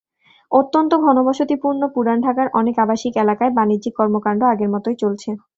[0.51, 5.29] অত্যন্ত ঘনবসতিপূর্ণ পুরান ঢাকার অনেক আবাসিক এলাকায় বাণিজ্যিক কর্মকাণ্ড আগের মতোই চলছে।